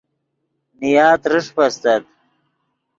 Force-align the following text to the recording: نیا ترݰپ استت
نیا 0.79 1.07
ترݰپ 1.21 1.55
استت 1.65 2.03